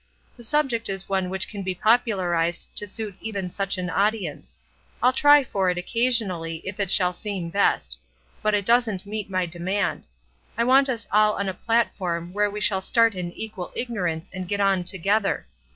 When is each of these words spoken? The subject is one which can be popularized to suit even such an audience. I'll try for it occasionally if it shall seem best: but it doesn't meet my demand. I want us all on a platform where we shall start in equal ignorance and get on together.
The 0.35 0.41
subject 0.41 0.89
is 0.89 1.07
one 1.07 1.29
which 1.29 1.47
can 1.47 1.61
be 1.61 1.75
popularized 1.75 2.75
to 2.77 2.87
suit 2.87 3.13
even 3.21 3.51
such 3.51 3.77
an 3.77 3.87
audience. 3.91 4.57
I'll 5.03 5.13
try 5.13 5.43
for 5.43 5.69
it 5.69 5.77
occasionally 5.77 6.59
if 6.65 6.79
it 6.79 6.89
shall 6.89 7.13
seem 7.13 7.51
best: 7.51 7.99
but 8.41 8.55
it 8.55 8.65
doesn't 8.65 9.05
meet 9.05 9.29
my 9.29 9.45
demand. 9.45 10.07
I 10.57 10.63
want 10.63 10.89
us 10.89 11.07
all 11.11 11.33
on 11.33 11.47
a 11.47 11.53
platform 11.53 12.33
where 12.33 12.49
we 12.49 12.61
shall 12.61 12.81
start 12.81 13.13
in 13.13 13.31
equal 13.33 13.71
ignorance 13.75 14.27
and 14.33 14.47
get 14.47 14.59
on 14.59 14.83
together. 14.85 15.45